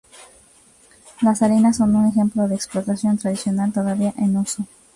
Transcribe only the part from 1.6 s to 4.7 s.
son un ejemplo de explotación tradicional todavía en uso.